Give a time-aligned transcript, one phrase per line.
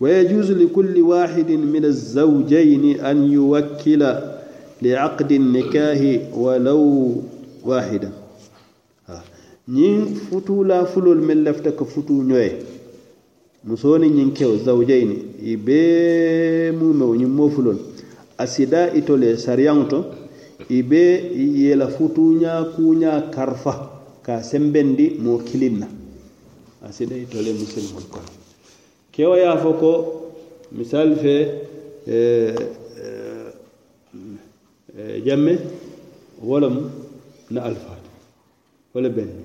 [0.00, 4.02] ويجوز لكل واحد من الزوجين أن يوكل
[4.82, 6.02] لعقد النكاه
[6.36, 7.12] ولو
[7.64, 8.10] واحدا
[9.76, 9.98] ñiŋ
[10.30, 12.50] futu la fulol meŋ lafita ka futu ñoye
[13.66, 15.16] musoo ni ñiŋ kewo zawjayni
[15.52, 17.78] i bee mumewo ñiŋ moo fulol
[18.42, 19.98] a sida ito le sariyaŋo to
[20.70, 21.02] i be
[21.62, 23.74] ye la futuñaa kuñaa karfa
[24.26, 25.88] ka sembendi moo kiliŋ na
[26.86, 28.39] a sida ito le misilimol kono
[29.11, 29.91] kewo ye a fo ko
[30.71, 31.35] misali fe
[32.07, 32.15] e,
[33.03, 33.07] e,
[34.97, 35.57] e, jamme
[36.43, 36.89] wolem
[37.49, 38.09] na alfaatu
[38.93, 39.43] wala benni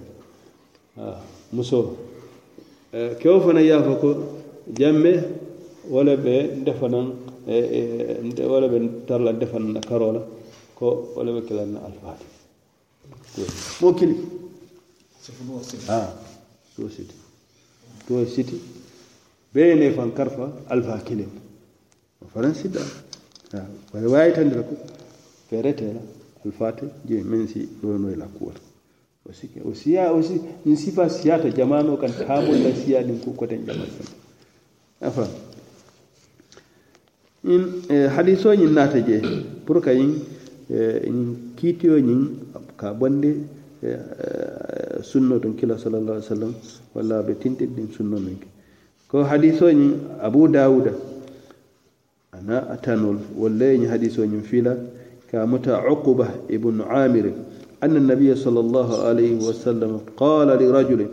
[1.53, 1.97] musoo
[3.21, 4.11] kewo fana ye a fo ko
[4.79, 5.13] jamme
[5.91, 7.07] wala ɓe ndefanan
[8.51, 10.21] wala ɓe tarla ndefanana karola
[10.75, 12.27] ko wala ɓe kilanna alfaatu
[13.81, 14.17] mo kili.
[16.77, 17.15] To siti
[18.07, 18.57] to siti
[19.57, 21.31] bee ne fan karfa alfa kiliŋ
[22.21, 22.83] e o fanaŋ sidda
[23.93, 24.75] bari waayitandi la ko?
[25.49, 26.03] Feeretee la
[26.45, 28.61] alfaate je meŋ si noonoye la kuwo to
[29.29, 33.31] o sike o siya aussi si sifa siyata jamano kan taamol la siya niŋ ku
[33.41, 34.09] koteŋ jaman feŋ
[35.09, 35.25] afa.
[35.25, 35.31] Faŋ
[37.55, 37.63] in
[37.95, 39.17] eh, hadisoo ñiŋ naata je
[39.65, 40.13] pour que ñiŋ
[41.15, 42.21] ñiŋ eh, kiitiyo ñiŋ
[42.77, 43.33] ka bondi
[43.83, 46.53] eh, sunno ton kila sallallahu alaihi wasallam
[46.95, 48.47] walla be tintin ɗin sunno men ke.
[49.09, 50.93] ko hadisoñi abu dawuda
[52.33, 53.89] ana atanol walla ye
[54.43, 54.77] fila
[55.31, 57.33] ka muta uquba ibnu amir
[57.81, 61.09] anna nabiya sal llahu alayhi wa sallam qala li rajulin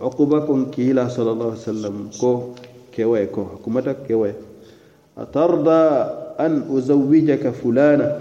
[0.00, 2.54] uquba kon kiila sal llah wa sallam ko
[2.96, 4.34] kewaye ko hakumata kewaye.
[5.16, 8.18] Atarda an uzawijaka fulana.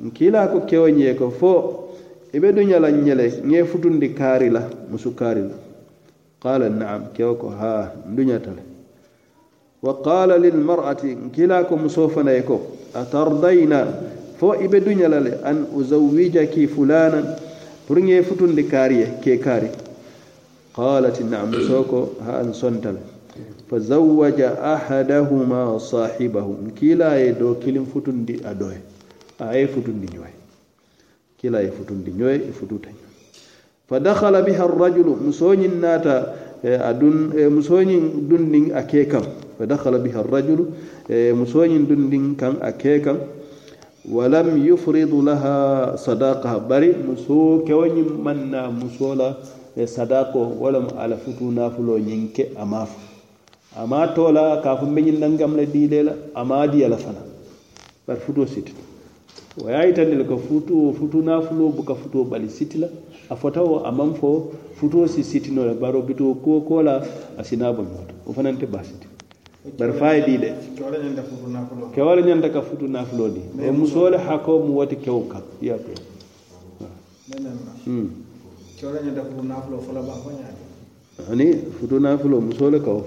[0.00, 1.52] Nkila ko kewañe ko fo
[2.32, 5.56] ibe duñala ñele ŋe futundi kaari la musu kaari la
[6.42, 7.12] qala naam.
[7.14, 8.62] Kewo ko ha nduñatale
[9.82, 13.86] wa qala lilmar'ati nkila ko muso fanaye ko atardayna?
[14.38, 17.36] Fo ibe be le an uzawijaki fulanan.
[17.86, 19.70] Pour ŋe futundi kaariye ke kaari.
[20.74, 21.50] Qalat naam.
[21.50, 23.16] Muso ko ha an sontale
[23.68, 28.80] fa zawaja ahadahuma sahibahu nkila ye do kilin futundi a doye
[29.38, 30.34] a ye futundi ñoye
[31.36, 33.15] kila ye futundi ñoye e fututa ñoye
[33.88, 37.96] فدخل بها الرجل مسوني ناتا آه، أدن آه، مسوني
[38.30, 39.22] دندن أكيكا
[39.58, 40.66] فدخل بها الرجل
[41.10, 43.14] آه، مسوني دندن كان أكيكا
[44.12, 45.56] ولم يفرض لها
[45.96, 46.58] صداقها.
[46.58, 49.34] بري مسو كوني منا مسولا
[49.84, 52.90] صداقه ولم على فتونا فلو ينك أماف.
[53.82, 57.22] أما تولا كافم بين ننجم لديلا أما دي لفنا
[58.08, 58.85] بل فتو سيتنا
[59.64, 62.88] o ye a yitandel ka futuo futu nafulo buka futuo bali siti la
[63.30, 63.92] a fota wo a
[65.08, 67.06] si sitino le baro wo bituo kola ko la
[67.38, 69.06] a sina bo ñoto wo fanaŋ te basiti
[69.78, 70.52] bari fa ye dii de
[71.94, 74.76] kewo le ñanta ka futu nafulo di o musoo le na mu
[79.80, 83.04] fala ba kaŋ yape ani futu nafulo musoo le kawo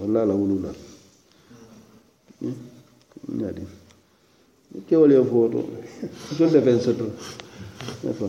[0.00, 0.68] walla la wulula
[2.42, 3.66] ñaadi hmm.
[3.66, 3.81] hmm,
[4.88, 5.64] kewol yo foto
[6.38, 7.06] so defen soto
[8.04, 8.28] yafa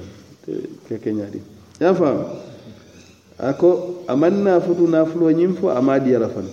[0.89, 1.39] keke ñaadi
[1.79, 2.09] yafa
[3.39, 6.45] ako amanna futu nafulo ñin fo ama diyala fan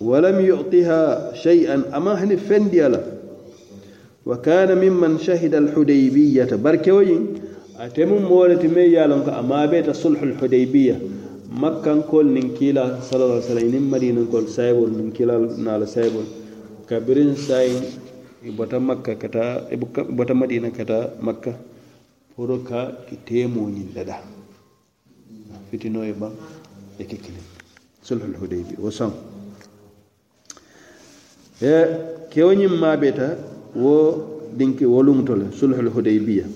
[0.00, 3.18] walam yutiha shay'an ama hani fen diyala
[4.28, 6.56] wa kana mimman shahida alhudaybiyata.
[6.58, 7.40] Barkewoyin
[7.80, 9.66] atemu moleti me yalon ko ama
[13.72, 14.90] nin madinankol saybol
[15.86, 16.24] saybol
[16.88, 17.84] kabirin sayin
[18.42, 21.52] i e bota makka kata i e e bota madina kata makka
[22.32, 24.16] poro ka kitemo ñin dada.
[25.70, 26.32] Fitino e ban
[26.98, 27.44] e ke kilin
[28.00, 29.12] sulhul hudaybi wo san
[31.60, 31.72] e
[32.32, 33.36] kewoñin mabeta
[33.76, 33.94] wo
[34.56, 36.46] dinki wolumtole sulhul hudaybiya.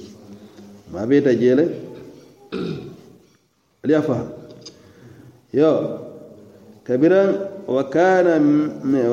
[0.93, 1.65] Mabeta jeele
[3.85, 4.29] aliya faham
[5.53, 5.71] yo
[6.89, 8.28] kabiran وكان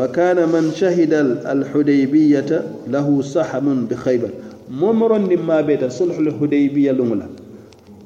[0.00, 1.12] وكان من شهد
[1.54, 2.50] الحديبية
[2.86, 4.30] له سهم بخيبر
[4.70, 5.12] ممر
[5.48, 7.26] ما بيت صلح الحديبية لولا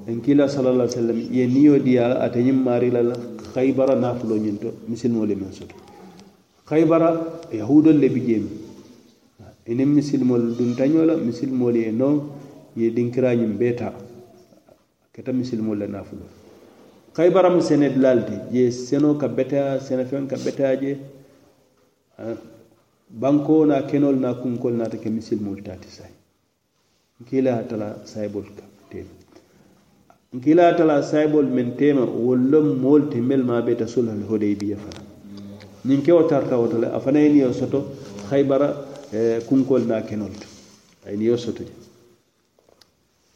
[0.09, 3.13] إن كلا صلى الله عليه وسلم ينيو ديا أتنيم ماري لا
[3.55, 5.73] خيبر نافلو نينتو مثل مولي من سوت
[6.71, 7.03] خيبر
[7.53, 8.45] يهود اللي بيجيم
[9.71, 12.11] إن مثل مول دون تانيولا مثل مولي نو
[12.77, 13.91] يدينكرا بيتا
[15.15, 16.27] كتا مثل مول نافلو
[17.14, 20.98] kaybaramu sene dilalti je seno ka betaya senefeŋ ka betaya je
[23.10, 26.14] banko na kenol na kunkol nata ke misilmolu taati sayi
[27.22, 29.14] nkila tala sayibolu ka tema
[30.34, 35.02] nkila tala sayibolu men tema wollom moolu ti mel ma beta sulhal hodaybiya fana
[35.86, 37.80] ñiŋ kewo tarta wo tala a fana ye niyo soto
[38.32, 38.70] haybara
[39.14, 40.48] e, kunkol na kenol to
[41.06, 41.72] a niyo soto je.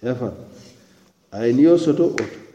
[0.01, 0.33] Yafa
[1.31, 2.46] a niyo soto oto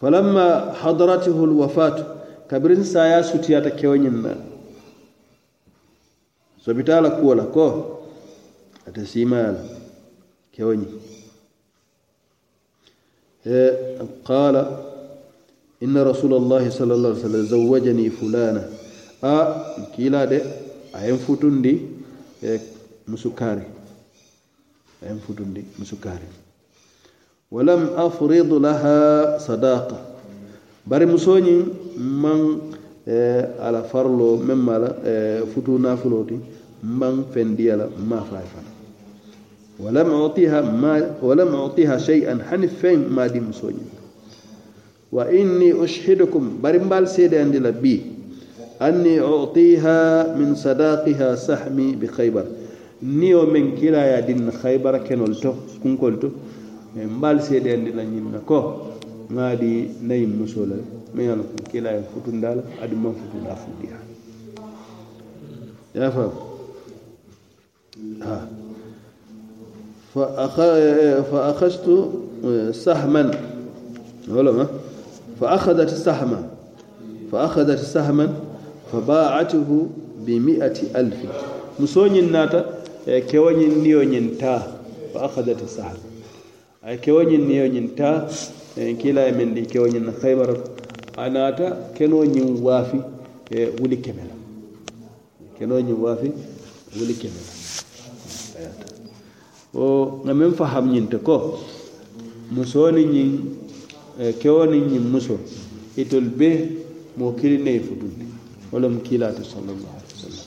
[0.00, 2.04] falamma hadaratihu lwafatu
[2.48, 4.36] kabirin saya sutiyata kewoñin na
[6.64, 7.66] sobitala kuwola ko
[8.88, 9.60] ate simayala
[10.52, 10.86] kewoñi
[13.46, 13.72] e
[14.24, 14.62] qala
[15.80, 18.62] inna rasulallahi allahi llah alih sallam zawajani fulana.
[19.22, 20.40] A kiila de
[20.94, 21.88] ayen futundi
[22.42, 22.60] e
[23.08, 23.62] musukari
[25.02, 26.24] ayen futundi musukari
[27.50, 28.98] ولم أفرض لها
[29.38, 30.10] صداقة
[30.90, 31.60] bari muso ñiŋ
[32.22, 32.40] maŋ
[33.06, 36.36] eh, ala farlo meŋ ma la eh, futu nafuloo ti
[36.82, 38.70] maŋ fendiya la ma faa fana
[39.78, 43.86] walam utiha ma walam utiha shay'an hani feŋ ma di muso ñiŋ
[45.12, 48.00] wa inni ushidukum bari mbaal seedeyandi la bii
[48.80, 52.46] anni utiha min sadaqiha sahmi bi khaybar
[53.02, 55.52] niyo meŋ kilaya din na khaybara kenol to
[55.82, 56.28] kunkol to
[56.97, 58.87] e mbal seede andi la ñinna ko
[59.31, 60.75] ŋaadi nayin musola
[61.13, 63.97] me yala ko kilaya futundala adi man futunda fudiya
[65.93, 66.29] ya fa
[68.25, 68.37] ha
[71.31, 71.93] fa akhadtu
[72.73, 73.31] sahman
[74.29, 74.65] wala ma
[75.41, 76.49] فأخذت سهما
[77.31, 78.33] فأخذت سهما
[78.91, 79.87] فباعته
[80.25, 81.15] بمئة ألف
[81.79, 82.65] مسوني الناتا
[83.31, 84.77] كواني نيو ننتا
[85.13, 85.59] فأخذت
[86.80, 88.24] ay kewo ñiŋ niyo ñiŋ taa
[88.76, 90.54] e kiila ye meŋ di kewo ñiŋ na haybara
[91.16, 91.66] a naata
[91.96, 92.98] kenoo ñiŋ e waafi
[93.80, 94.34] wuli keme la
[96.04, 96.28] waafi
[96.96, 97.52] wuli keme la
[99.76, 101.36] wo ŋa meŋ faham ñinte ko
[102.50, 103.30] musoni ñin
[104.16, 105.36] e kewoni kewo ñiŋ muso
[106.00, 106.48] itol be
[107.18, 108.24] moo kiliŋ ne ye futundi
[108.72, 110.46] wo lemu kiilaati sallallahu alaihi wa sallam.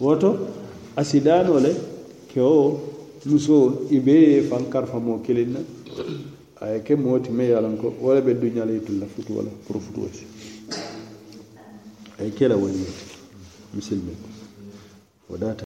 [0.00, 0.30] Woto
[0.96, 1.72] asidaano le
[2.30, 2.91] kewo
[3.26, 5.60] muso i be fankar famo kilin na
[6.60, 9.36] a ye ke moo ti me ye lan ko wala be duña la itulla futu
[9.36, 10.26] wala pour futuwo si
[12.18, 13.16] a ye ke la wañoo ti
[13.74, 14.12] misilme.
[14.12, 14.28] Ko
[15.28, 15.64] wo daata